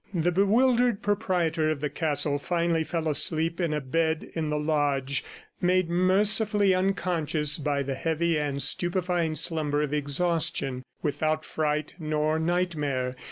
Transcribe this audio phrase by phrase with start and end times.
[0.15, 5.23] The bewildered proprietor of the castle finally fell asleep in a bed in the lodge,
[5.61, 13.15] made mercifully unconscious by the heavy and stupefying slumber of exhaustion, without fright nor nightmare.